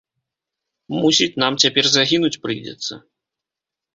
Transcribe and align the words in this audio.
-Мусіць, 1.01 1.35
нам 1.43 1.59
цяпер 1.63 1.85
загінуць 1.97 2.33
прыйдзецца 2.45 2.93